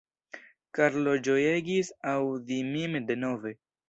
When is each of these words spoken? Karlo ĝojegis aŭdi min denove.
Karlo 0.77 1.11
ĝojegis 1.27 1.91
aŭdi 2.13 2.57
min 2.71 2.97
denove. 3.11 3.53